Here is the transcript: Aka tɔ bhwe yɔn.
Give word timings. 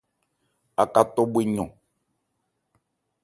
Aka 0.81 1.01
tɔ 1.13 1.21
bhwe 1.31 1.41
yɔn. 1.55 1.69